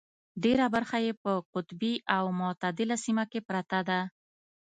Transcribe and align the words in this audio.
ډېره 0.43 0.65
برخه 0.75 0.97
یې 1.05 1.13
په 1.23 1.31
قطبي 1.53 1.93
او 2.15 2.25
متعدله 2.39 2.95
سیمه 3.05 3.25
کې 3.31 3.39
پرته 3.49 3.79
ده. 3.89 3.99